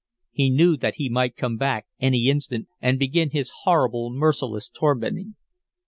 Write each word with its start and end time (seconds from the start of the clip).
He 0.31 0.49
knew 0.49 0.77
that 0.77 0.95
he 0.95 1.09
might 1.09 1.35
come 1.35 1.57
back 1.57 1.85
any 1.99 2.27
instant 2.27 2.67
and 2.81 2.97
begin 2.97 3.29
his 3.29 3.53
horrible, 3.65 4.09
merciless 4.11 4.67
tormenting. 4.67 5.35